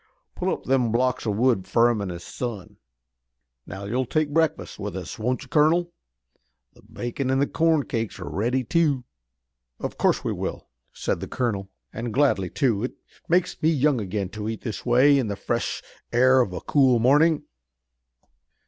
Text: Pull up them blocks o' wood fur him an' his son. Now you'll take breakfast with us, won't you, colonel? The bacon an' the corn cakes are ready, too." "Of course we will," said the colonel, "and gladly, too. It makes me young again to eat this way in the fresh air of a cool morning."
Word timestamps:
Pull 0.33 0.51
up 0.51 0.63
them 0.63 0.91
blocks 0.91 1.27
o' 1.27 1.29
wood 1.29 1.67
fur 1.67 1.91
him 1.91 2.01
an' 2.01 2.09
his 2.09 2.23
son. 2.23 2.77
Now 3.67 3.85
you'll 3.85 4.07
take 4.07 4.33
breakfast 4.33 4.79
with 4.79 4.95
us, 4.97 5.19
won't 5.19 5.43
you, 5.43 5.47
colonel? 5.47 5.93
The 6.73 6.81
bacon 6.81 7.29
an' 7.29 7.37
the 7.37 7.45
corn 7.45 7.83
cakes 7.83 8.17
are 8.17 8.27
ready, 8.27 8.63
too." 8.63 9.03
"Of 9.79 9.99
course 9.99 10.23
we 10.23 10.33
will," 10.33 10.67
said 10.91 11.19
the 11.19 11.27
colonel, 11.27 11.69
"and 11.93 12.11
gladly, 12.11 12.49
too. 12.49 12.83
It 12.83 12.93
makes 13.29 13.61
me 13.61 13.69
young 13.69 14.01
again 14.01 14.29
to 14.29 14.49
eat 14.49 14.61
this 14.61 14.87
way 14.87 15.19
in 15.19 15.27
the 15.27 15.35
fresh 15.35 15.83
air 16.11 16.41
of 16.41 16.51
a 16.51 16.61
cool 16.61 16.97
morning." 16.97 17.43